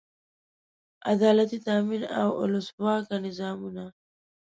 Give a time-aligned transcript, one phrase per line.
[1.11, 3.85] عدالتي تامین او اولسواکه نظامونه.